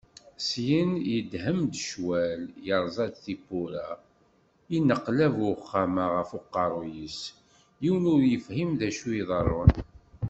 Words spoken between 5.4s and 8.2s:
uxxam-a ɣef uqerru-is, yiwen